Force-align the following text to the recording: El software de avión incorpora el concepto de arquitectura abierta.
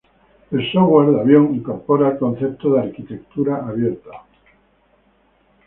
El 0.49 0.71
software 0.71 1.11
de 1.11 1.21
avión 1.21 1.53
incorpora 1.53 2.09
el 2.09 2.17
concepto 2.17 2.73
de 2.73 2.79
arquitectura 2.79 3.67
abierta. 3.67 4.09